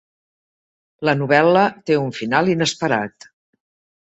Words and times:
La 1.09 1.13
novel·la 1.19 1.67
té 1.91 1.99
un 2.05 2.09
final 2.21 2.51
inesperat. 2.55 3.29